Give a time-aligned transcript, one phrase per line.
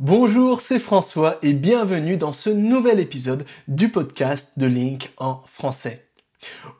[0.00, 6.06] Bonjour, c'est François et bienvenue dans ce nouvel épisode du podcast de Link en français.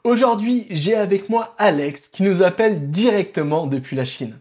[0.05, 4.37] Aujourd'hui, j'ai avec moi Alex qui nous appelle directement depuis la Chine.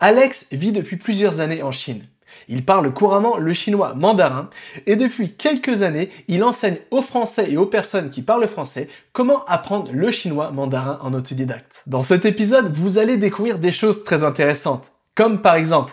[0.00, 2.06] Alex vit depuis plusieurs années en Chine.
[2.48, 4.48] Il parle couramment le chinois mandarin
[4.86, 9.44] et depuis quelques années, il enseigne aux Français et aux personnes qui parlent français comment
[9.44, 11.82] apprendre le chinois mandarin en autodidacte.
[11.86, 15.92] Dans cet épisode, vous allez découvrir des choses très intéressantes, comme par exemple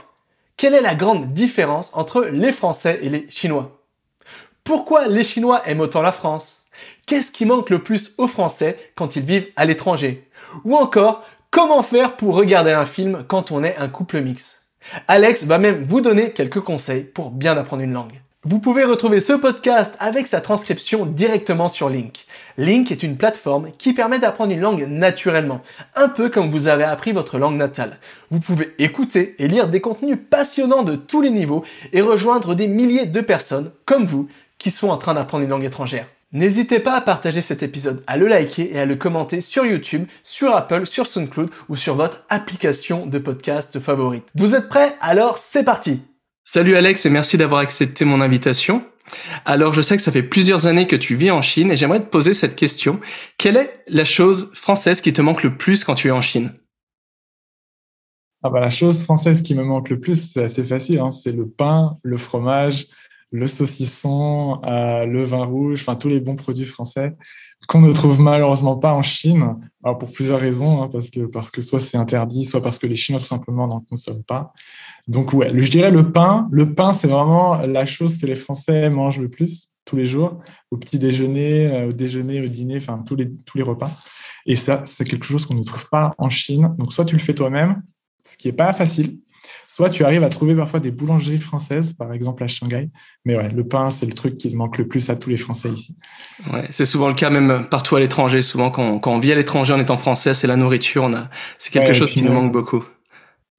[0.57, 3.79] quelle est la grande différence entre les Français et les Chinois?
[4.63, 6.65] Pourquoi les Chinois aiment autant la France?
[7.05, 10.27] Qu'est-ce qui manque le plus aux Français quand ils vivent à l'étranger?
[10.65, 14.71] Ou encore, comment faire pour regarder un film quand on est un couple mix
[15.07, 18.19] Alex va même vous donner quelques conseils pour bien apprendre une langue.
[18.49, 22.25] Vous pouvez retrouver ce podcast avec sa transcription directement sur Link.
[22.57, 25.61] Link est une plateforme qui permet d'apprendre une langue naturellement,
[25.95, 27.97] un peu comme vous avez appris votre langue natale.
[28.31, 32.69] Vous pouvez écouter et lire des contenus passionnants de tous les niveaux et rejoindre des
[32.69, 36.07] milliers de personnes comme vous qui sont en train d'apprendre une langue étrangère.
[36.31, 40.05] N'hésitez pas à partager cet épisode, à le liker et à le commenter sur YouTube,
[40.23, 44.29] sur Apple, sur SoundCloud ou sur votre application de podcast favorite.
[44.35, 44.95] Vous êtes prêts?
[45.01, 46.01] Alors c'est parti
[46.49, 48.81] Salut Alex et merci d'avoir accepté mon invitation.
[49.43, 51.99] Alors je sais que ça fait plusieurs années que tu vis en Chine et j'aimerais
[51.99, 53.01] te poser cette question.
[53.37, 56.53] Quelle est la chose française qui te manque le plus quand tu es en Chine?
[58.43, 61.11] Ah bah, La chose française qui me manque le plus, c'est assez facile, hein.
[61.11, 62.87] c'est le pain, le fromage,
[63.33, 67.13] le saucisson, euh, le vin rouge, enfin tous les bons produits français
[67.67, 71.51] qu'on ne trouve malheureusement pas en Chine, alors pour plusieurs raisons, hein, parce, que, parce
[71.51, 74.53] que soit c'est interdit, soit parce que les Chinois tout simplement n'en consomment pas.
[75.07, 76.47] Donc ouais, je dirais le pain.
[76.51, 80.39] Le pain, c'est vraiment la chose que les Français mangent le plus tous les jours,
[80.69, 83.89] au petit déjeuner, euh, au déjeuner, au dîner, enfin tous les, tous les repas.
[84.45, 86.75] Et ça, c'est quelque chose qu'on ne trouve pas en Chine.
[86.77, 87.81] Donc soit tu le fais toi-même,
[88.23, 89.19] ce qui n'est pas facile,
[89.77, 92.89] soit tu arrives à trouver parfois des boulangeries françaises, par exemple à Shanghai.
[93.25, 95.69] Mais ouais, le pain, c'est le truc qui manque le plus à tous les Français
[95.69, 95.95] ici.
[96.51, 98.41] Ouais, c'est souvent le cas même partout à l'étranger.
[98.41, 101.03] Souvent, quand, quand on vit à l'étranger en étant français, c'est la nourriture.
[101.03, 101.29] On a,
[101.59, 102.83] c'est quelque chose qui nous manque beaucoup.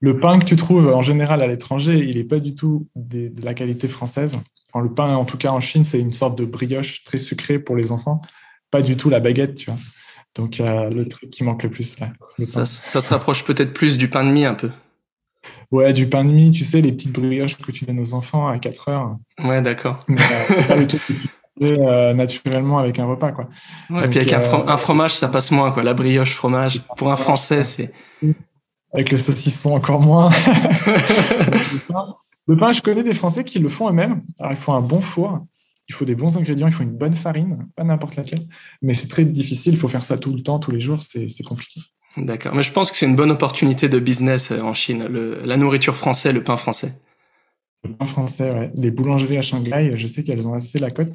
[0.00, 3.30] Le pain que tu trouves en général à l'étranger, il n'est pas du tout de
[3.44, 4.38] la qualité française.
[4.74, 7.76] le pain, en tout cas en Chine, c'est une sorte de brioche très sucrée pour
[7.76, 8.20] les enfants,
[8.72, 9.78] pas du tout la baguette, tu vois.
[10.34, 11.96] Donc euh, le truc qui manque le plus.
[12.38, 14.70] ça, ça, se rapproche peut-être plus du pain de mie un peu.
[15.70, 18.48] Ouais, du pain de mie, tu sais, les petites brioches que tu donnes aux enfants
[18.48, 19.16] à 4 heures.
[19.44, 19.98] Ouais, d'accord.
[20.08, 20.14] Euh,
[20.48, 21.28] c'est pas le truc que tu
[21.58, 23.48] fais euh, naturellement avec un repas, quoi.
[24.02, 25.82] et puis avec un, fromage, ça passe moins, quoi.
[25.82, 27.92] La brioche, fromage, pour un Français, c'est
[28.94, 30.30] avec le saucisson encore moins.
[32.46, 34.22] le, pain, je connais des Français qui le font eux-mêmes.
[34.38, 35.40] Alors, il faut un bon four,
[35.88, 38.46] il faut des bons ingrédients, il faut une bonne farine, pas n'importe laquelle.
[38.80, 41.42] Mais c'est très difficile, il faut faire ça tout le temps, tous les jours, c'est
[41.42, 41.80] compliqué.
[42.24, 42.54] D'accord.
[42.54, 45.06] Mais je pense que c'est une bonne opportunité de business euh, en Chine,
[45.44, 46.92] la nourriture française, le pain français.
[47.84, 48.70] Le pain français, ouais.
[48.74, 51.14] Les boulangeries à Shanghai, je sais qu'elles ont assez la cote.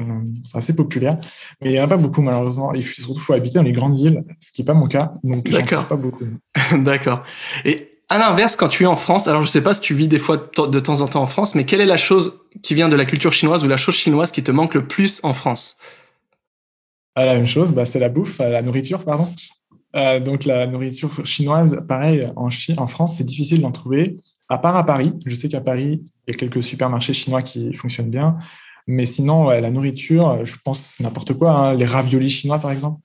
[0.00, 0.04] Euh,
[0.44, 1.18] c'est assez populaire.
[1.60, 2.74] Mais il n'y en a pas beaucoup, malheureusement.
[2.74, 5.14] Il faut, surtout, faut habiter dans les grandes villes, ce qui n'est pas mon cas.
[5.22, 5.86] Donc, D'accord.
[5.86, 6.26] pas beaucoup.
[6.78, 7.22] D'accord.
[7.64, 9.94] Et à l'inverse, quand tu es en France, alors je ne sais pas si tu
[9.94, 12.74] vis des fois de temps en temps en France, mais quelle est la chose qui
[12.74, 15.32] vient de la culture chinoise ou la chose chinoise qui te manque le plus en
[15.32, 15.78] France?
[17.14, 19.28] Ah, La même chose, bah, c'est la bouffe, la nourriture, pardon.
[19.96, 22.50] Euh, donc la nourriture chinoise, pareil, en,
[22.86, 24.16] France, c'est difficile d'en trouver,
[24.48, 25.12] à part à Paris.
[25.26, 28.36] Je sais qu'à Paris, il y a quelques supermarchés chinois qui fonctionnent bien.
[28.86, 31.52] Mais sinon, la nourriture, je pense n'importe quoi.
[31.52, 31.74] Hein.
[31.74, 33.00] Les raviolis chinois, par exemple,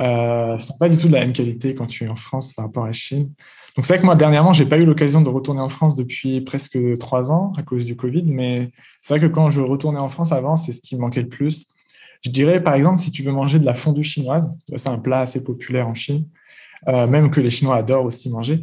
[0.00, 2.64] euh, sont pas du tout de la même qualité quand tu es en France par
[2.64, 3.32] rapport à la Chine.
[3.76, 6.40] Donc c'est vrai que moi, dernièrement, j'ai pas eu l'occasion de retourner en France depuis
[6.40, 8.24] presque trois ans à cause du Covid.
[8.26, 11.22] Mais c'est vrai que quand je retournais en France avant, c'est ce qui me manquait
[11.22, 11.66] le plus.
[12.24, 15.20] Je dirais, par exemple, si tu veux manger de la fondue chinoise, c'est un plat
[15.20, 16.26] assez populaire en Chine,
[16.88, 18.62] euh, même que les Chinois adorent aussi manger.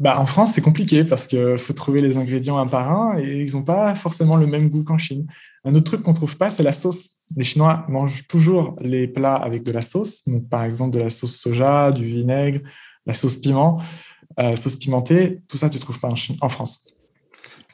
[0.00, 3.42] Bah, en France, c'est compliqué parce qu'il faut trouver les ingrédients un par un et
[3.42, 5.26] ils n'ont pas forcément le même goût qu'en Chine.
[5.64, 7.10] Un autre truc qu'on trouve pas, c'est la sauce.
[7.36, 11.10] Les Chinois mangent toujours les plats avec de la sauce, donc par exemple de la
[11.10, 12.60] sauce soja, du vinaigre,
[13.04, 13.80] la sauce piment,
[14.40, 15.38] euh, sauce pimentée.
[15.48, 16.08] Tout ça, tu trouves pas
[16.40, 16.80] en France.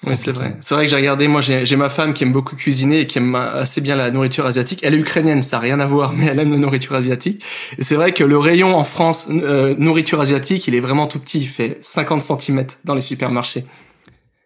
[0.04, 0.56] Oui, c'est vrai.
[0.60, 1.28] C'est vrai que j'ai regardé.
[1.28, 4.46] Moi, j'ai ma femme qui aime beaucoup cuisiner et qui aime assez bien la nourriture
[4.46, 4.80] asiatique.
[4.82, 7.44] Elle est ukrainienne, ça n'a rien à voir, mais elle aime la nourriture asiatique.
[7.78, 11.20] Et c'est vrai que le rayon en France euh, nourriture asiatique, il est vraiment tout
[11.20, 11.38] petit.
[11.40, 13.64] Il fait 50 cm dans les supermarchés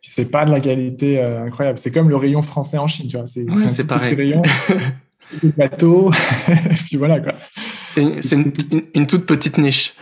[0.06, 1.78] c'est pas de la qualité euh, incroyable.
[1.78, 3.26] C'est comme le rayon français en Chine, tu vois.
[3.26, 4.14] C'est c'est pareil.
[4.14, 4.42] Petit rayon,
[5.56, 6.12] bateau,
[6.86, 7.32] puis voilà quoi.
[7.80, 8.52] C'est une,
[8.94, 9.94] une, toute petite niche.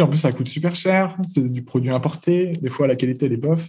[0.00, 1.16] En plus, ça coûte super cher.
[1.26, 2.52] C'est du produit importé.
[2.52, 3.68] Des fois, la qualité, elle est bof.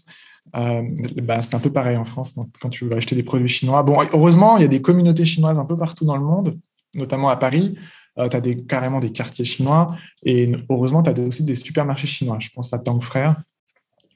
[0.56, 0.82] Euh,
[1.22, 3.84] bah, c'est un peu pareil en France quand tu veux acheter des produits chinois.
[3.84, 6.58] Bon, heureusement, il y a des communautés chinoises un peu partout dans le monde,
[6.96, 7.78] notamment à Paris.
[8.18, 9.88] Euh, tu as carrément des quartiers chinois
[10.24, 12.38] et heureusement, tu as aussi des supermarchés chinois.
[12.40, 13.36] Je pense à Tang Frère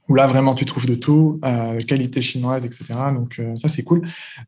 [0.10, 2.86] où là vraiment tu trouves de tout, euh, qualité chinoise, etc.
[3.14, 4.02] Donc euh, ça c'est cool.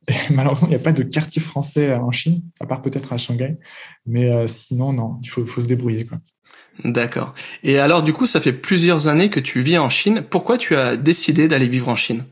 [0.31, 3.57] Malheureusement, il n'y a pas de quartier français en Chine, à part peut-être à Shanghai.
[4.05, 6.05] Mais sinon, non, il faut, faut se débrouiller.
[6.05, 6.17] quoi.
[6.83, 7.33] D'accord.
[7.61, 10.23] Et alors du coup, ça fait plusieurs années que tu vis en Chine.
[10.27, 12.25] Pourquoi tu as décidé d'aller vivre en Chine?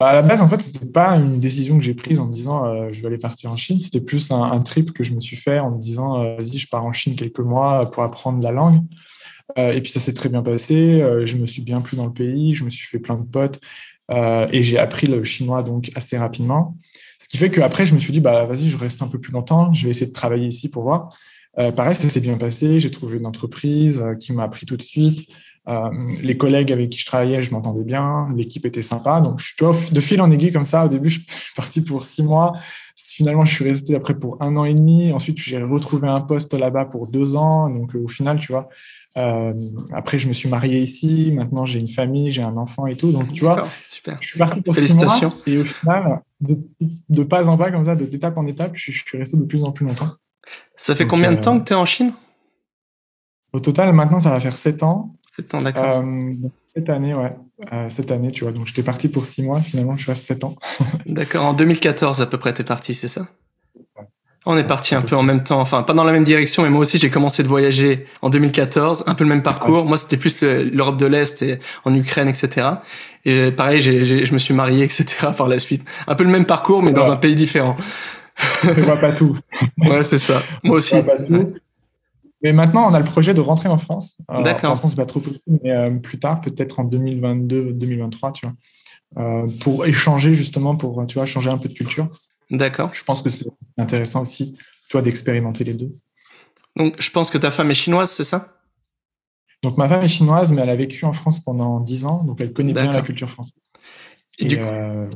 [0.00, 2.34] Bah, à la base, en fait, c'était pas une décision que j'ai prise en me
[2.34, 3.80] disant euh, je vais aller partir en Chine.
[3.80, 6.68] C'était plus un, trip que je me suis fait en me disant euh, vas-y, je
[6.68, 8.80] pars en Chine quelques mois pour apprendre la langue.
[9.58, 11.04] Euh, et puis ça s'est très bien passé.
[11.24, 12.54] Je me suis bien plu dans le pays.
[12.54, 13.60] Je me suis fait plein de potes
[14.10, 16.76] et j'ai appris le chinois donc assez rapidement.
[17.18, 19.32] Ce qui fait qu'après, je me suis dit bah vas-y, je reste un peu plus
[19.32, 19.72] longtemps.
[19.74, 21.14] Je vais essayer de travailler ici pour voir.
[21.54, 22.80] Pareil, ça s'est bien passé.
[22.80, 25.28] J'ai trouvé une entreprise qui m'a appris tout de suite.
[25.68, 25.90] Euh,
[26.22, 29.20] les collègues avec qui je travaillais, je m'entendais bien, l'équipe était sympa.
[29.20, 30.86] Donc, je suis de fil en aiguille comme ça.
[30.86, 32.54] Au début, je suis parti pour six mois.
[32.96, 35.12] Finalement, je suis resté après pour un an et demi.
[35.12, 37.68] Ensuite, j'ai retrouvé un poste là-bas pour deux ans.
[37.68, 38.68] Donc, au final, tu vois,
[39.16, 39.52] euh,
[39.92, 41.30] après, je me suis marié ici.
[41.32, 43.12] Maintenant, j'ai une famille, j'ai un enfant et tout.
[43.12, 44.16] Donc, tu vois, super.
[44.20, 45.34] je suis parti pour six mois.
[45.46, 46.56] Et au final, de,
[47.10, 49.62] de, pas en pas comme ça, d'étape en étape, je, je, suis resté de plus
[49.62, 50.08] en plus longtemps.
[50.76, 52.12] Ça fait donc, combien de temps que tu es en Chine?
[53.52, 55.14] Au total, maintenant, ça va faire sept ans.
[55.36, 55.98] Sept ans, d'accord.
[55.98, 56.32] Euh,
[56.74, 57.36] cette année, ouais.
[57.72, 58.52] Euh, cette année, tu vois.
[58.52, 59.60] Donc, j'étais parti pour six mois.
[59.60, 60.54] Finalement, je suis à sept ans.
[61.06, 61.44] d'accord.
[61.44, 63.26] En 2014, à peu près, t'es parti, c'est ça?
[64.46, 66.70] On est parti un peu en même temps, enfin pas dans la même direction, mais
[66.70, 69.84] moi aussi j'ai commencé de voyager en 2014, un peu le même parcours.
[69.84, 72.66] Moi c'était plus l'Europe de l'Est et en Ukraine, etc.
[73.26, 75.04] Et pareil, j'ai, je me suis marié, etc.
[75.36, 75.82] par la suite.
[76.06, 76.94] Un peu le même parcours, mais ouais.
[76.94, 77.76] dans un pays différent.
[78.64, 79.38] Je vois pas tout.
[79.78, 80.42] ouais, c'est ça.
[80.64, 80.96] Moi aussi.
[82.42, 84.16] Mais maintenant, on a le projet de rentrer en France.
[84.28, 84.60] D'accord.
[84.60, 88.46] Pour l'instant, c'est pas trop possible, mais euh, plus tard, peut-être en 2022, 2023, tu
[88.46, 88.54] vois,
[89.22, 92.08] euh, pour échanger justement, pour tu vois, changer un peu de culture.
[92.50, 92.90] D'accord.
[92.94, 93.46] Je pense que c'est
[93.76, 95.92] intéressant aussi, tu vois, d'expérimenter les deux.
[96.76, 98.56] Donc, je pense que ta femme est chinoise, c'est ça?
[99.62, 102.40] Donc, ma femme est chinoise, mais elle a vécu en France pendant 10 ans, donc
[102.40, 103.54] elle connaît bien la culture française.
[104.38, 105.10] Et, et, du coup, euh...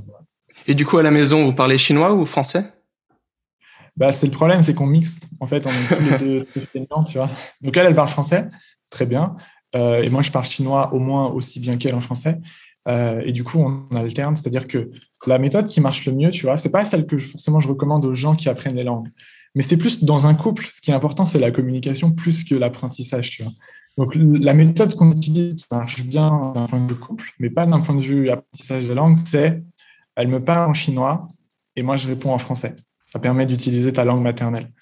[0.67, 2.65] et du coup, à la maison, vous parlez chinois ou français?
[3.96, 5.29] Bah, c'est le problème, c'est qu'on mixte.
[5.41, 7.31] En fait, on est tous les deux feignants, tu vois.
[7.61, 8.49] Donc elle, elle parle français,
[8.91, 9.37] très bien.
[9.76, 12.41] Euh, et moi, je parle chinois au moins aussi bien qu'elle en français.
[12.87, 14.37] Euh, et du coup, on alterne.
[14.37, 14.91] C'est-à-dire que
[15.26, 17.69] la méthode qui marche le mieux, tu vois, c'est pas celle que je, forcément je
[17.69, 19.08] recommande aux gens qui apprennent les langues.
[19.55, 20.67] Mais c'est plus dans un couple.
[20.67, 23.52] Ce qui est important, c'est la communication plus que l'apprentissage, tu vois.
[23.97, 27.64] Donc la méthode qu'on utilise qui marche bien d'un point de vue couple, mais pas
[27.64, 29.62] d'un point de vue apprentissage de langue, c'est
[30.17, 31.29] elle me parle en chinois
[31.76, 32.75] et moi je réponds en français.
[33.14, 34.72] Ça permet d'utiliser ta langue maternelle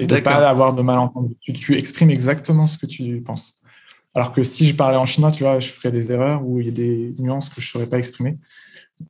[0.00, 1.36] et de ne pas avoir de malentendu.
[1.40, 3.54] Tu, tu, exprimes exactement ce que tu penses.
[4.16, 6.66] Alors que si je parlais en chinois, tu vois, je ferais des erreurs ou il
[6.66, 8.36] y a des nuances que je ne saurais pas exprimer.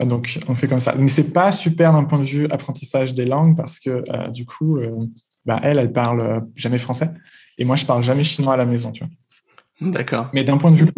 [0.01, 0.95] Donc, on fait comme ça.
[0.99, 4.45] Mais c'est pas super d'un point de vue apprentissage des langues parce que euh, du
[4.45, 5.07] coup, euh,
[5.47, 7.11] bah, elle, elle parle jamais français
[7.57, 9.91] et moi, je parle jamais chinois à la maison, tu vois.
[9.91, 10.29] D'accord.
[10.35, 10.93] Mais d'un point de vue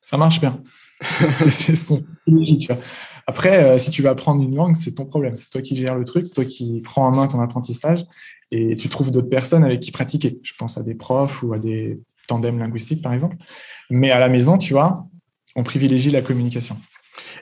[0.00, 0.58] ça marche bien.
[1.02, 2.82] c'est ce qu'on dit, tu vois.
[3.26, 5.36] Après, euh, si tu vas apprendre une langue, c'est ton problème.
[5.36, 8.04] C'est toi qui gères le truc, c'est toi qui prends en main ton apprentissage
[8.50, 10.38] et tu trouves d'autres personnes avec qui pratiquer.
[10.42, 13.36] Je pense à des profs ou à des tandems linguistiques, par exemple.
[13.90, 15.06] Mais à la maison, tu vois,
[15.56, 16.76] on privilégie la communication.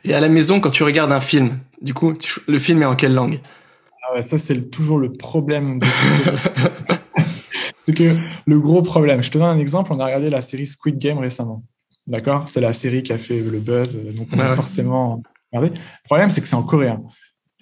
[0.05, 2.87] Et à la maison, quand tu regardes un film, du coup, tu, le film est
[2.87, 3.41] en quelle langue?
[4.03, 5.81] Ah ouais, Ça, c'est toujours le problème.
[7.85, 10.67] c'est que le gros problème, je te donne un exemple, on a regardé la série
[10.67, 11.65] Squid Game récemment.
[12.07, 12.49] D'accord?
[12.49, 14.57] C'est la série qui a fait le buzz, donc on a ouais.
[14.57, 15.71] forcément Le
[16.05, 17.03] problème, c'est que c'est en coréen.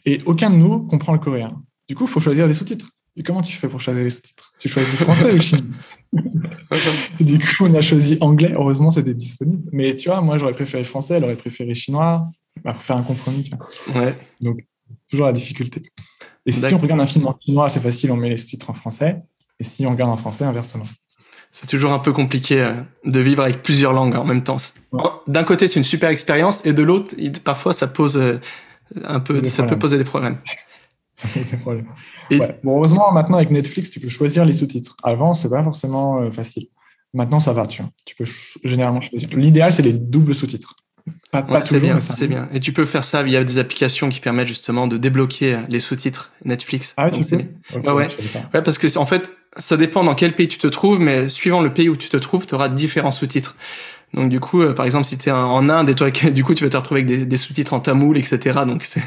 [0.04, 1.62] Et aucun de nous comprend le coréen.
[1.88, 2.90] Du coup, il faut choisir des sous-titres.
[3.16, 4.52] Et comment tu fais pour choisir les sous-titres?
[4.58, 5.64] Tu choisis français ou chinois?
[7.20, 8.52] Du coup, on a choisi anglais.
[8.54, 9.68] Heureusement, c'était disponible.
[9.72, 12.28] Mais tu vois, moi, j'aurais préféré français, elle aurait préféré chinois.
[12.56, 13.42] Il bah, faut faire un compromis.
[13.42, 14.00] Tu vois.
[14.00, 14.16] Ouais.
[14.40, 14.60] Donc,
[15.08, 15.82] toujours la difficulté.
[16.46, 18.74] Et si on regarde un film en chinois, c'est facile, on met les sous-titres en
[18.74, 19.22] français.
[19.58, 20.86] Et si on regarde en français, inversement.
[21.52, 22.72] C'est toujours un peu compliqué euh,
[23.04, 24.58] de vivre avec plusieurs langues en même temps.
[25.26, 28.40] D'un côté, c'est une super expérience, et de l'autre, parfois, ça pose euh,
[29.04, 30.38] un peu, ça peut poser des problèmes.
[32.30, 32.38] Et...
[32.38, 32.58] Ouais.
[32.62, 34.96] Bon, heureusement, maintenant avec Netflix, tu peux choisir les sous-titres.
[35.02, 36.68] Avant, c'est pas forcément euh, facile.
[37.12, 37.90] Maintenant, ça va, tu vois.
[38.04, 38.24] Tu peux
[38.62, 39.28] généralement choisir.
[39.32, 40.76] L'idéal, c'est les doubles sous-titres.
[41.30, 42.48] Pas, pas ouais, c'est bien, c'est bien.
[42.52, 46.32] Et tu peux faire ça via des applications qui permettent justement de débloquer les sous-titres
[46.44, 46.94] Netflix.
[46.96, 48.08] Ah, Donc, tu okay, ouais, ouais.
[48.52, 51.60] ouais, parce que en fait, ça dépend dans quel pays tu te trouves, mais suivant
[51.60, 53.56] le pays où tu te trouves, tu auras différents sous-titres.
[54.12, 56.54] Donc du coup, euh, par exemple, si tu es en Inde et toi, du coup,
[56.54, 58.60] tu vas te retrouver avec des, des sous-titres en tamoul, etc.
[58.66, 59.02] Donc c'est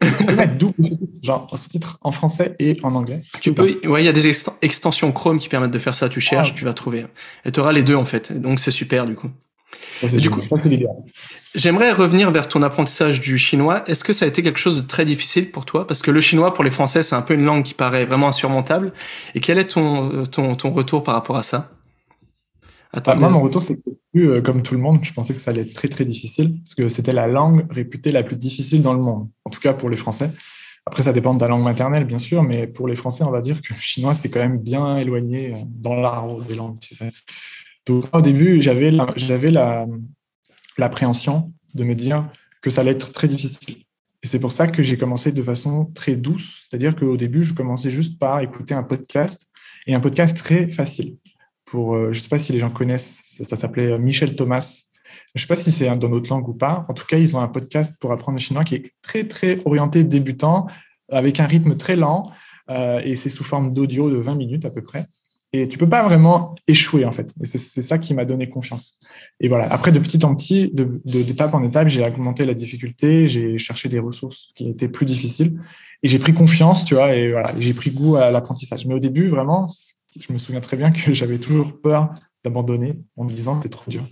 [1.22, 3.22] genre sous-titres en français et en anglais.
[3.40, 4.28] Tu peux, ouais, il y a des
[4.62, 6.08] extensions Chrome qui permettent de faire ça.
[6.08, 7.06] Tu cherches, ah, tu vas trouver.
[7.44, 8.32] Et tu auras les deux en fait.
[8.40, 9.30] Donc c'est super du coup.
[10.04, 10.94] Ça, du coup, ça, c'est l'idéal.
[11.54, 13.84] J'aimerais revenir vers ton apprentissage du chinois.
[13.86, 15.86] Est-ce que ça a été quelque chose de très difficile pour toi?
[15.86, 18.28] Parce que le chinois, pour les Français, c'est un peu une langue qui paraît vraiment
[18.28, 18.92] insurmontable.
[19.34, 21.70] Et quel est ton, ton, ton retour par rapport à ça?
[22.92, 23.78] Attends, moi, mon retour, c'est
[24.14, 26.76] que comme tout le monde, je pensais que ça allait être très, très difficile, parce
[26.76, 29.90] que c'était la langue réputée la plus difficile dans le monde, en tout cas pour
[29.90, 30.30] les Français.
[30.86, 33.40] Après, ça dépend de ta langue maternelle, bien sûr, mais pour les Français, on va
[33.40, 37.10] dire que le chinois, c'est quand même bien éloigné dans l'arbre des langues, tu sais.
[37.88, 38.90] Au début, j'avais
[40.78, 42.28] l'appréhension de me dire
[42.62, 43.84] que ça allait être très difficile.
[44.22, 46.66] Et c'est pour ça que j'ai commencé de façon très douce.
[46.68, 49.50] C'est-à-dire qu'au début, je commençais juste par écouter un podcast
[49.86, 51.18] et un podcast très facile.
[51.66, 54.82] Pour, euh, je ne sais pas si les gens connaissent, ça, s'appelait Michel Thomas.
[55.34, 56.86] Je ne sais pas si c'est dans notre langue ou pas.
[56.88, 59.58] En tout cas, ils ont un podcast pour apprendre le chinois qui est très, très
[59.66, 60.68] orienté débutant,
[61.10, 62.30] avec un rythme très lent.
[62.70, 65.06] Euh, et c'est sous forme d'audio de 20 minutes à peu près.
[65.56, 67.32] Et tu peux pas vraiment échouer, en fait.
[67.40, 68.98] Et c'est ça qui m'a donné confiance.
[69.38, 69.72] Et voilà.
[69.72, 70.68] Après, de petit en petit,
[71.04, 75.60] d'étape en étape, j'ai augmenté la difficulté, j'ai cherché des ressources qui étaient plus difficiles.
[76.02, 78.84] Et j'ai pris confiance, tu vois, et voilà, j'ai pris goût à l'apprentissage.
[78.86, 79.68] Mais au début, vraiment,
[80.18, 82.10] je me souviens très bien que j'avais toujours peur
[82.42, 84.04] d'abandonner en me disant c'est trop dur.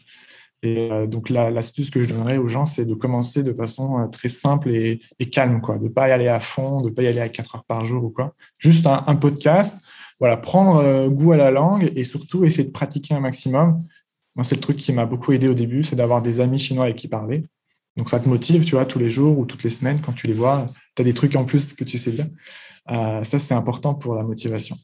[0.62, 4.06] Et euh, donc, l'astuce que je donnerais aux gens, c'est de commencer de façon euh,
[4.06, 5.00] très simple et,
[5.32, 5.78] calme, quoi.
[5.78, 7.84] De pas y aller à fond, de ne pas y aller à 4 heures par
[7.84, 8.32] jour ou quoi.
[8.60, 9.82] Juste un podcast
[10.22, 13.82] voilà, prendre euh, goût à la langue et surtout essayer de pratiquer un maximum.
[14.36, 16.84] Moi, c'est le truc qui m'a beaucoup aidé au début, c'est d'avoir des amis chinois
[16.84, 17.42] avec qui parler.
[17.96, 20.28] Donc, ça te motive, tu vois, tous les jours ou toutes les semaines, quand tu
[20.28, 22.28] les vois, tu as des trucs en plus que tu sais bien.
[22.92, 24.76] Euh, ça, c'est important pour la motivation.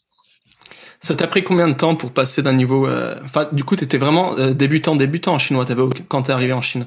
[1.00, 2.88] Ça t'a pris combien de temps pour passer d'un niveau.
[2.88, 3.14] Euh,
[3.52, 5.84] du coup, tu étais vraiment débutant, débutant en chinois avais...
[6.08, 6.86] quand tu es arrivé en Chine?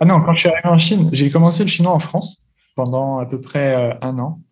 [0.00, 2.42] Ah non, quand je suis arrivé en Chine, j'ai commencé le chinois en France
[2.74, 4.42] pendant à peu près un an.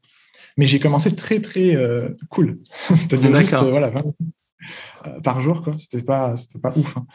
[0.56, 2.58] Mais j'ai commencé très, très euh, cool.
[2.88, 4.04] C'est-à-dire juste euh, voilà, 20
[5.06, 5.62] euh, par jour.
[5.62, 5.74] quoi.
[5.76, 6.96] C'était pas, c'était pas ouf.
[6.96, 7.06] Hein.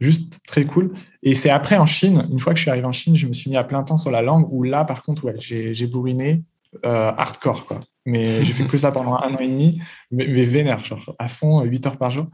[0.00, 0.92] Juste très cool.
[1.22, 3.32] Et c'est après en Chine, une fois que je suis arrivé en Chine, je me
[3.32, 6.42] suis mis à plein temps sur la langue où là, par contre, ouais, j'ai, bourriné
[6.82, 7.66] hardcore.
[7.66, 7.80] Quoi.
[8.06, 11.62] Mais j'ai fait que ça pendant un an et demi, mais, vénère, genre à fond,
[11.62, 12.26] 8 heures par jour.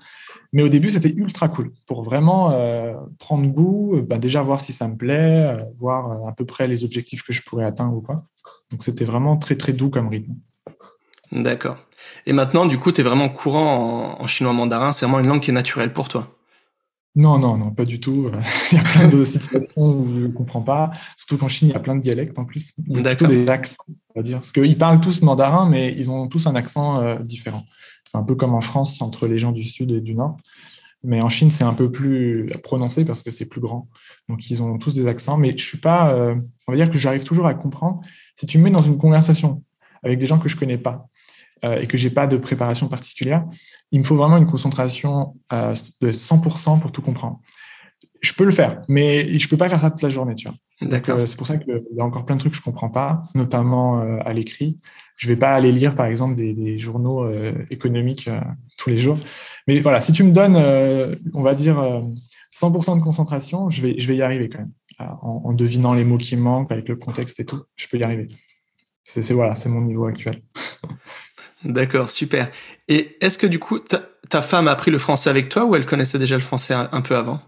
[0.52, 2.50] Mais au début, c'était ultra cool pour vraiment
[3.18, 7.22] prendre goût, bah, déjà voir si ça me plaît, voir à peu près les objectifs
[7.22, 8.24] que je pourrais atteindre ou quoi.
[8.70, 10.34] Donc c'était vraiment très très doux comme rythme.
[11.32, 11.78] D'accord.
[12.26, 14.92] Et maintenant, du coup, tu es vraiment courant en, chinois mandarin.
[14.92, 16.36] C'est vraiment une langue qui est naturelle pour toi?
[17.14, 18.30] Non, non, non, pas du tout.
[18.72, 20.92] il y a plein de situations où je ne comprends pas.
[21.16, 22.74] Surtout qu'en Chine, il y a plein de dialectes en plus.
[22.86, 24.38] Il y a des accents, on va dire.
[24.38, 27.64] Parce qu'ils parlent tous mandarin, mais ils ont tous un accent euh, différent.
[28.04, 30.36] C'est un peu comme en France entre les gens du sud et du nord.
[31.04, 33.88] Mais en Chine, c'est un peu plus prononcé parce que c'est plus grand.
[34.28, 35.36] Donc, ils ont tous des accents.
[35.36, 36.12] Mais je suis pas.
[36.12, 36.34] Euh,
[36.68, 38.00] on va dire que j'arrive toujours à comprendre.
[38.36, 39.62] Si tu me mets dans une conversation
[40.02, 41.06] avec des gens que je connais pas,
[41.64, 43.44] euh, et que j'ai pas de préparation particulière,
[43.92, 47.38] il me faut vraiment une concentration euh, de 100% pour tout comprendre.
[48.20, 50.56] Je peux le faire, mais je peux pas faire ça toute la journée, tu vois.
[50.80, 51.18] D'accord.
[51.18, 53.22] Euh, c'est pour ça qu'il y a encore plein de trucs que je comprends pas,
[53.36, 54.78] notamment à l'écrit.
[55.18, 57.30] Je vais pas aller lire, par exemple, des, journaux
[57.70, 58.28] économiques
[58.76, 59.18] tous les jours.
[59.68, 60.56] Mais voilà, si tu me donnes,
[61.32, 61.76] on va dire,
[62.52, 64.72] 100% de concentration, je vais, je vais y arriver quand même.
[64.98, 68.04] En, en, devinant les mots qui manquent, avec le contexte et tout, je peux y
[68.04, 68.28] arriver.
[69.04, 70.42] C'est voilà, c'est mon niveau actuel.
[71.64, 72.50] D'accord, super.
[72.88, 75.86] Et est-ce que du coup, ta, femme a appris le français avec toi ou elle
[75.86, 77.40] connaissait déjà le français un, peu avant?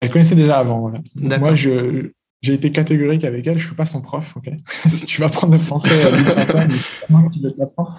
[0.00, 1.00] Elle connaissait déjà avant, voilà.
[1.14, 2.10] Moi, je,
[2.42, 4.50] j'ai été catégorique avec elle, je ne suis pas son prof, ok
[4.88, 5.88] Si tu vas apprendre le français,
[7.58, 7.96] t'apprendre.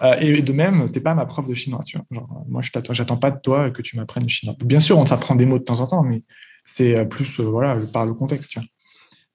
[0.00, 2.06] Euh, et de même, tu n'es pas ma prof de chinois, tu vois.
[2.10, 4.54] Genre, moi, je j'attends pas de toi que tu m'apprennes le chinois.
[4.64, 6.22] Bien sûr, on t'apprend des mots de temps en temps, mais
[6.64, 8.68] c'est plus, euh, voilà, par le contexte, tu vois.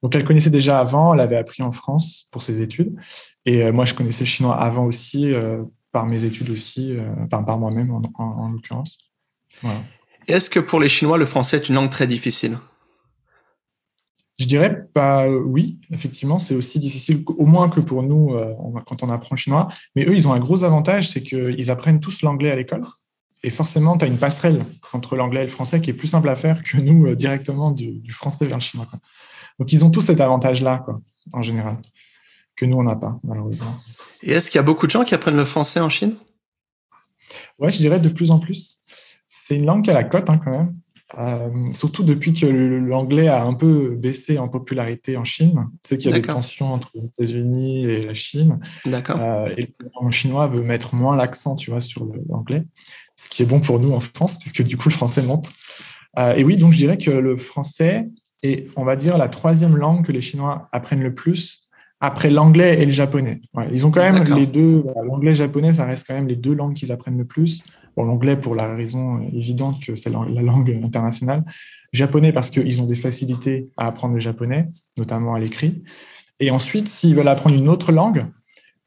[0.04, 2.94] Donc, elle connaissait déjà avant, elle avait appris en France pour ses études.
[3.46, 7.10] Et euh, moi, je connaissais le chinois avant aussi, euh, par mes études aussi, euh,
[7.30, 8.98] par moi-même en, l'occurrence.
[10.28, 12.58] Est-ce que pour les Chinois, le français est une langue très difficile?
[14.40, 18.36] Je dirais pas oui, effectivement, c'est aussi difficile, au moins que pour nous
[18.86, 19.70] quand on apprend le chinois.
[19.96, 22.82] Mais eux, ils ont un gros avantage, c'est qu'ils apprennent tous l'anglais à l'école.
[23.44, 26.30] Et forcément, tu as une passerelle entre l'anglais et le français qui est plus simple
[26.30, 28.88] à faire que nous, directement du, français vers le chinois.
[29.60, 31.02] Donc, ils ont tous cet avantage-là, quoi,
[31.34, 31.78] en général,
[32.56, 33.76] que nous, on n'a pas, malheureusement.
[34.22, 36.16] Et est-ce qu'il y a beaucoup de gens qui apprennent le français en Chine?
[37.60, 38.80] Ouais, je dirais de plus en plus.
[39.30, 40.76] C'est une langue qui a la cote, hein, quand même.
[41.20, 45.68] Euh, surtout depuis que l'anglais a un peu baissé en popularité en Chine.
[45.84, 48.60] Tu sais qu'il y a des tensions entre les États-Unis et la Chine.
[48.86, 49.18] D'accord.
[49.20, 52.64] Euh, et le chinois veut mettre moins l'accent, tu vois, sur l'anglais,
[53.16, 55.50] ce qui est bon pour nous en France, puisque du coup le français monte.
[56.18, 58.10] Euh, et oui, donc je dirais que le français
[58.44, 61.70] et on va dire la troisième langue que les Chinois apprennent le plus
[62.02, 63.40] après l'anglais et le japonais.
[63.72, 66.36] ils ont quand même les deux, l'anglais et le japonais, ça reste quand même les
[66.36, 67.64] deux langues qu'ils apprennent le plus.
[67.96, 71.46] Bon, l'anglais pour la raison évidente que c'est la langue internationale.
[71.94, 75.82] Japonais parce qu'ils ont des facilités à apprendre le japonais, notamment à l'écrit.
[76.42, 78.26] Et ensuite, s'ils veulent apprendre une autre langue,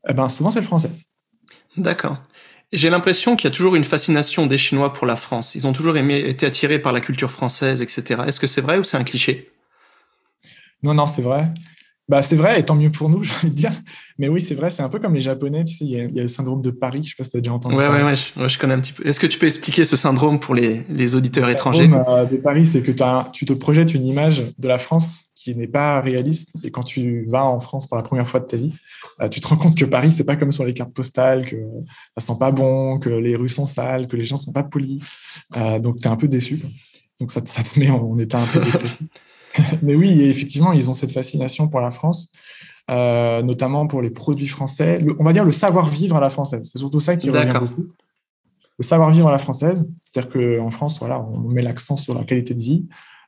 [0.06, 0.90] eh ben, souvent c'est le français.
[1.78, 2.18] D'accord.
[2.72, 5.54] J'ai l'impression qu'il y a toujours une fascination des Chinois pour la France.
[5.54, 8.22] Ils ont toujours aimé, été attirés par la culture française, etc.
[8.26, 9.50] Est-ce que c'est vrai ou c'est un cliché?
[10.82, 11.44] Non, non, c'est vrai.
[12.08, 13.72] Bah, c'est vrai, et tant mieux pour nous, j'ai envie de dire.
[14.18, 16.22] Mais oui, c'est vrai, c'est un peu comme les Japonais, tu sais, il y, a,
[16.22, 17.74] le syndrome de Paris, je sais pas si tu as déjà entendu.
[17.74, 19.06] Ouais, ouais, ouais, je, connais un petit peu.
[19.06, 21.84] Est-ce que tu peux expliquer ce syndrome pour les, les auditeurs le étrangers?
[21.84, 22.92] syndrome euh, de Paris, c'est que
[23.32, 27.24] tu te projettes une image de la France qui n'est pas réaliste, et quand tu
[27.28, 28.74] vas en France pour la première fois de ta vie,
[29.20, 31.56] euh, tu te rends compte que Paris, c'est pas comme sur les cartes postales, que
[32.18, 35.04] ça sent pas bon, que les rues sont sales, que les gens sont pas polis.
[35.56, 36.60] Euh, donc, tu es un peu déçu.
[37.20, 39.06] Donc, ça, ça, te met en, état un peu dépressif.
[39.82, 42.32] Mais oui, effectivement, ils ont cette fascination pour la France.
[42.90, 44.98] Euh, notamment pour les produits français.
[45.18, 46.70] on va dire le savoir-vivre à la française.
[46.72, 47.86] C'est surtout ça qui revient beaucoup.
[48.78, 52.52] Le savoir-vivre à la française, c'est-à-dire qu'en France, voilà, on met l'accent sur la qualité
[52.54, 52.86] de vie.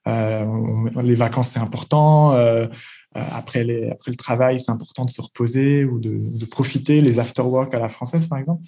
[0.09, 2.33] Euh, les vacances, c'est important.
[2.33, 2.67] Euh,
[3.15, 7.01] après, les, après le travail, c'est important de se reposer ou de, de profiter.
[7.01, 8.63] Les after-work à la française, par exemple.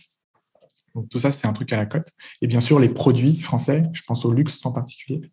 [0.94, 2.10] Donc, tout ça, c'est un truc à la cote.
[2.42, 5.30] Et bien sûr, les produits français, je pense au luxe en particulier,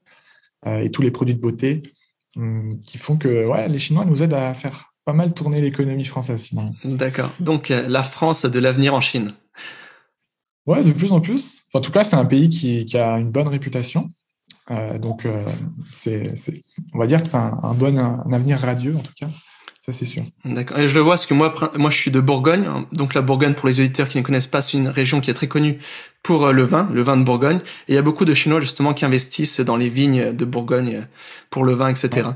[0.66, 1.82] et tous les produits de beauté
[2.36, 6.04] hum, qui font que ouais, les Chinois nous aident à faire pas mal tourné l'économie
[6.04, 6.76] française finalement.
[6.84, 7.32] D'accord.
[7.40, 9.30] Donc euh, la France a de l'avenir en Chine.
[10.66, 11.62] Ouais, de plus en plus.
[11.74, 14.12] en tout cas, c'est un pays qui, a une bonne réputation.
[14.72, 15.44] Euh, donc, euh,
[15.92, 16.34] c'est,
[16.94, 17.98] on va dire que c'est un, bon
[18.32, 19.28] avenir radieux, en tout cas.
[19.80, 20.24] Ça, c'est sûr.
[20.44, 20.78] D'accord.
[20.80, 22.66] Et je le vois parce que moi, moi, je suis de Bourgogne.
[22.92, 25.34] Donc, la Bourgogne, pour les auditeurs qui ne connaissent pas, c'est une région qui est
[25.34, 25.80] très connue
[26.24, 27.60] pour le vin, le vin de Bourgogne.
[27.88, 31.08] Et il y a beaucoup de Chinois, justement, qui investissent dans les vignes de Bourgogne
[31.50, 32.28] pour le vin, etc.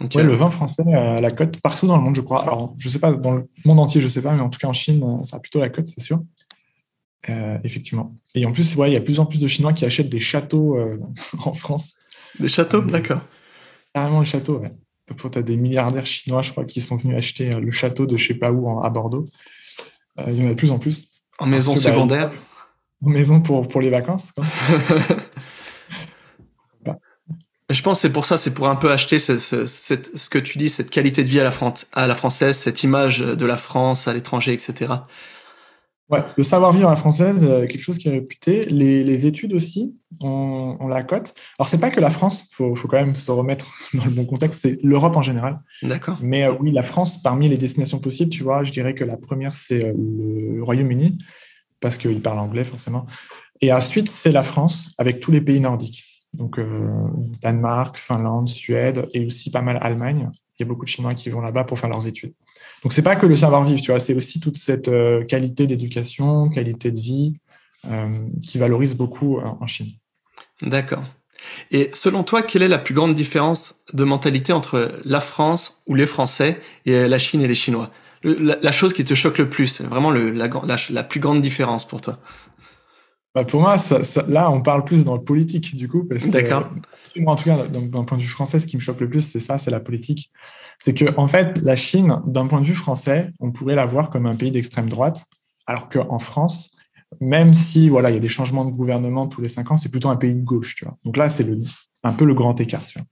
[0.00, 2.42] Oui, le vin français a la cote partout dans le monde, je crois.
[2.42, 4.68] Alors, je sais pas, dans le monde entier, je sais pas, mais en tout cas
[4.68, 6.20] en Chine, euh, ça a plutôt la cote, c'est sûr.
[7.28, 8.16] Euh, effectivement.
[8.34, 10.08] Et en plus, ouais, il y a de plus en plus de Chinois qui achètent
[10.08, 10.98] des châteaux euh,
[11.44, 11.94] en France.
[12.38, 13.20] Des châteaux, d'accord.
[13.94, 14.70] Carrément les châteaux, ouais.
[15.06, 18.28] Tu as des milliardaires chinois, je crois, qui sont venus acheter le château de je
[18.28, 19.26] sais pas où à Bordeaux.
[20.28, 21.08] il y en a de plus en plus.
[21.40, 22.30] En maison bah, secondaire
[23.04, 24.30] En maison pour, pour les vacances.
[24.30, 24.44] Quoi.
[27.70, 30.38] Je pense que c'est pour ça, c'est pour un peu acheter ce, ce, ce, que
[30.38, 31.52] tu dis, cette qualité de vie à la,
[31.92, 34.92] à la française, cette image de la France à l'étranger, etc.
[36.10, 38.62] Ouais, le savoir-vivre à la française, euh, quelque chose qui est réputé.
[38.62, 41.34] Les, les études aussi, on, la cote.
[41.58, 44.10] Alors, c'est pas que la France, il faut, faut, quand même se remettre dans le
[44.10, 45.60] bon contexte, c'est l'Europe en général.
[45.82, 46.18] D'accord.
[46.20, 49.16] Mais euh, oui, la France, parmi les destinations possibles, tu vois, je dirais que la
[49.16, 51.16] première, c'est euh, le Royaume-Uni,
[51.80, 53.06] parce qu'il parle anglais forcément.
[53.60, 57.08] Et ensuite, c'est la France, avec tous les pays nordiques donc euh,
[57.42, 60.30] Danemark, Finlande, Suède et aussi pas mal Allemagne.
[60.58, 62.34] Il y a beaucoup de Chinois qui vont là-bas pour faire leurs études.
[62.82, 66.48] Donc c'est pas que le savoir-vivre, tu vois, c'est aussi toute cette euh, qualité d'éducation,
[66.48, 67.34] qualité de vie
[67.86, 69.92] euh, qui valorise beaucoup en Chine.
[70.62, 71.04] D'accord.
[71.70, 75.94] Et selon toi, quelle est la plus grande différence de mentalité entre la France ou
[75.94, 77.90] les Français et la Chine et les Chinois?
[78.22, 82.18] La, chose qui te choque le plus, vraiment la plus grande différence pour toi?
[83.34, 86.08] Bah pour moi, ça, là, on parle plus dans le politique, du coup.
[86.28, 86.70] D'accord.
[87.16, 89.20] Moi, en tout cas, d'un point de vue français, ce qui me choque le plus,
[89.20, 90.32] c'est ça, c'est la politique.
[90.80, 94.10] C'est que, en fait, la Chine, d'un point de vue français, on pourrait la voir
[94.10, 95.26] comme un pays d'extrême droite,
[95.66, 96.72] alors qu'en France,
[97.20, 99.90] même si, voilà, il y a des changements de gouvernement tous les cinq ans, c'est
[99.90, 100.96] plutôt un pays de gauche, tu vois.
[101.04, 101.46] Donc là, c'est
[102.02, 103.06] un peu le grand écart, tu vois.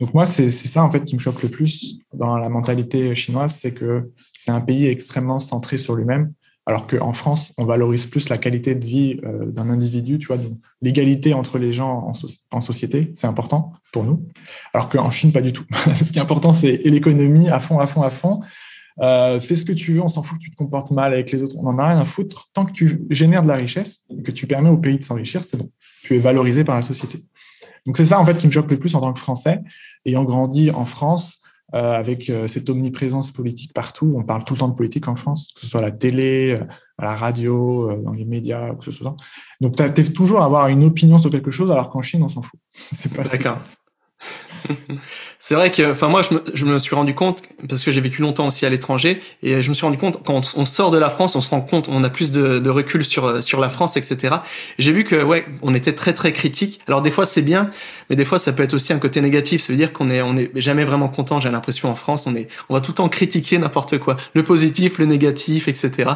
[0.00, 3.54] Donc moi, c'est ça, en fait, qui me choque le plus dans la mentalité chinoise,
[3.54, 6.34] c'est que c'est un pays extrêmement centré sur lui-même
[6.68, 10.36] alors qu'en France, on valorise plus la qualité de vie euh, d'un individu, tu vois,
[10.82, 12.12] l'égalité entre les gens
[12.50, 14.26] en, société, c'est important pour nous.
[14.74, 15.64] Alors qu'en Chine, pas du tout.
[16.02, 18.40] ce qui est important, c'est l'économie à fond, à fond, à fond.
[18.98, 21.30] Euh, fais ce que tu veux, on s'en fout que tu te comportes mal avec
[21.30, 22.48] les autres, on n'en a rien à foutre.
[22.52, 25.56] Tant que tu génères de la richesse que tu permets au pays de s'enrichir, c'est
[25.56, 25.70] bon.
[26.02, 27.22] Tu es valorisé par la société.
[27.84, 29.60] Donc c'est ça en fait qui me choque le plus en tant que Français,
[30.04, 34.14] ayant grandi en France, avec euh, cette omniprésence politique partout.
[34.16, 36.50] On parle tout le temps de politique en France, que ce soit à la télé,
[36.50, 36.64] euh,
[36.98, 39.16] à la radio, dans les médias, que ce soit.
[39.60, 42.28] Donc, tu as toujours à avoir une opinion sur quelque chose, alors qu'en Chine, on
[42.28, 42.60] s'en fout.
[42.72, 43.58] C'est pas D'accord.
[45.38, 48.00] c'est vrai que, enfin moi, je me, je me, suis rendu compte parce que j'ai
[48.00, 50.98] vécu longtemps aussi à l'étranger et je me suis rendu compte quand on sort de
[50.98, 53.70] la France, on se rend compte, on a plus de, de recul sur sur la
[53.70, 54.36] France, etc.
[54.78, 56.80] J'ai vu que ouais, on était très très critique.
[56.88, 57.70] Alors des fois c'est bien,
[58.10, 59.60] mais des fois ça peut être aussi un côté négatif.
[59.62, 61.40] Ça veut dire qu'on est on est jamais vraiment content.
[61.40, 64.42] J'ai l'impression en France, on est on va tout le temps critiquer n'importe quoi, le
[64.42, 66.10] positif, le négatif, etc.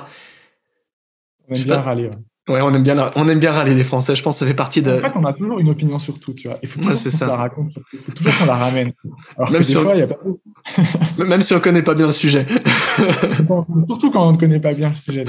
[1.48, 2.08] On aime bien râler.
[2.08, 2.16] Ouais,
[2.50, 4.14] on aime bien, on aime bien râler les Français.
[4.14, 4.92] Je pense que ça fait partie de.
[4.92, 6.58] En fait, on a toujours une opinion sur tout, tu vois.
[6.62, 7.72] Il faut toujours qu'on la raconte.
[7.92, 8.92] Il faut toujours qu'on la ramène.
[9.36, 10.18] Alors Même que si des fois, il y a pas.
[11.24, 12.46] Même si on connaît pas bien le sujet.
[13.86, 15.24] Surtout quand on ne connaît pas bien le sujet.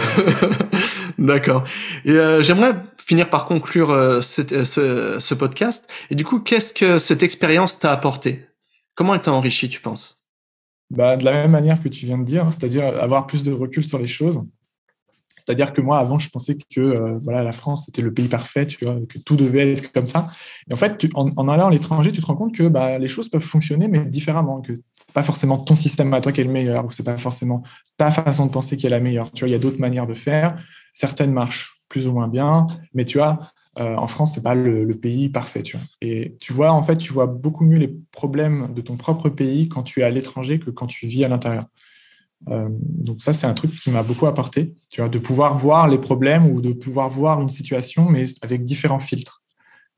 [1.18, 1.64] D'accord.
[2.06, 5.90] Et euh, j'aimerais finir par conclure euh, cette, ce, ce podcast.
[6.10, 8.46] Et du coup, qu'est-ce que cette expérience t'a apporté?
[8.96, 10.28] Comment elle t'a enrichi, tu penses?
[10.90, 13.84] Bah, de la même manière que tu viens de dire, c'est-à-dire avoir plus de recul
[13.84, 14.42] sur les choses
[15.38, 18.66] C'est-à-dire que moi, avant, je pensais que euh, voilà, la France, c'était le pays parfait,
[18.66, 20.28] tu vois, que tout devait être comme ça.
[20.70, 23.30] Et en fait, en, allant à l'étranger, tu te rends compte que bah, les choses
[23.30, 26.52] peuvent fonctionner, mais différemment, que c'est pas forcément ton système à toi qui est le
[26.52, 27.64] meilleur, ou c'est pas forcément
[27.98, 29.32] ta façon de penser qui est la meilleure.
[29.32, 30.58] Tu vois, il y a d'autres manières de faire.
[30.94, 33.40] Certaines marchent plus ou moins bien, mais tu vois,
[33.78, 35.86] euh, en France, c'est pas le, le, pays parfait, tu vois.
[36.02, 39.68] Et tu vois, en fait, tu vois beaucoup mieux les problèmes de ton propre pays
[39.68, 41.66] quand tu es à l'étranger que quand tu vis à l'intérieur.
[42.48, 45.88] Euh, donc ça, c'est un truc qui m'a beaucoup apporté, tu vois, de pouvoir voir
[45.88, 49.44] les problèmes ou de pouvoir voir une situation, mais avec différents filtres.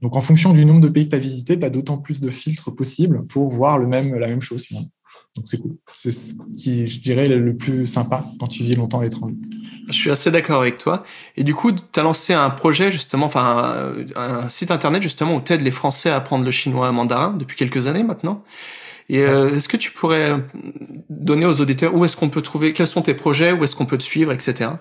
[0.01, 2.19] Donc en fonction du nombre de pays que tu as visité, tu as d'autant plus
[2.19, 4.89] de filtres possibles pour voir le même, la même chose finalement.
[5.35, 5.75] Donc c'est cool.
[5.93, 9.35] C'est ce qui, je dirais, le plus sympa quand tu vis longtemps à l'étranger.
[9.87, 11.03] Je suis assez d'accord avec toi.
[11.35, 15.41] Et du coup, tu as lancé un projet, justement, enfin, un, site internet, justement, où
[15.41, 18.43] tu aides les Français à apprendre le chinois mandarin depuis quelques années maintenant.
[19.09, 20.35] Et euh, est-ce que tu pourrais
[21.09, 23.85] donner aux auditeurs où est-ce qu'on peut trouver, quels sont tes projets, où est-ce qu'on
[23.85, 24.71] peut te suivre, etc.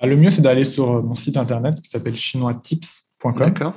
[0.00, 3.34] Bah, le mieux, c'est d'aller sur mon site internet qui s'appelle chinoistips.com.
[3.36, 3.74] D'accord.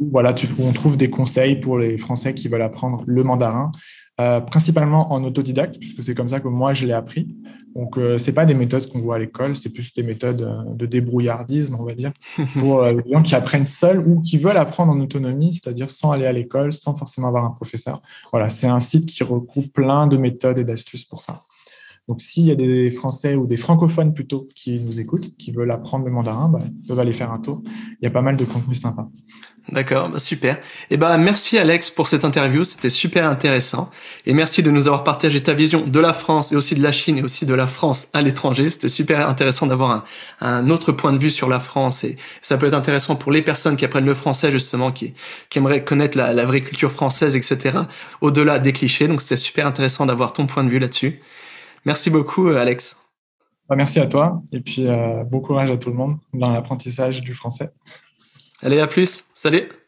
[0.00, 3.70] Voilà, tu, où on trouve des conseils pour les Français qui veulent apprendre le mandarin.
[4.20, 7.34] Euh, principalement en autodidacte, puisque c'est comme ça que moi je l'ai appris.
[7.74, 10.72] Donc, euh, c'est pas des méthodes qu'on voit à l'école, c'est plus des méthodes euh,
[10.72, 12.12] de débrouillardisme, on va dire,
[12.60, 16.26] pour les gens qui apprennent seuls ou qui veulent apprendre en autonomie, c'est-à-dire sans aller
[16.26, 18.00] à l'école, sans forcément avoir un professeur.
[18.30, 21.40] Voilà, c'est un site qui regroupe plein de méthodes et d'astuces pour ça.
[22.08, 25.70] Donc, s'il y a des Français ou des francophones plutôt qui nous écoutent, qui veulent
[25.70, 27.62] apprendre le mandarin, bah, ils peuvent aller faire un tour.
[28.00, 29.08] Il y a pas mal de contenu sympa.
[29.72, 30.58] D'accord, bah super.
[30.90, 33.90] Eh ben merci Alex pour cette interview, c'était super intéressant.
[34.26, 36.92] Et merci de nous avoir partagé ta vision de la France et aussi de la
[36.92, 38.68] Chine et aussi de la France à l'étranger.
[38.68, 40.04] C'était super intéressant d'avoir un,
[40.42, 43.40] un, autre point de vue sur la France et ça peut être intéressant pour les
[43.40, 45.14] personnes qui apprennent le français justement, qui,
[45.48, 47.78] qui aimeraient connaître la, la vraie culture française, etc.
[48.20, 49.08] Au-delà des clichés.
[49.08, 51.22] Donc c'était super intéressant d'avoir ton point de vue là-dessus.
[51.84, 52.96] Merci beaucoup euh, Alex.
[53.68, 57.22] Bah, merci à toi et puis euh, bon courage à tout le monde dans l'apprentissage
[57.22, 57.70] du français.
[58.62, 59.24] Allez, à plus.
[59.34, 59.58] Salut.
[59.58, 59.83] Salut.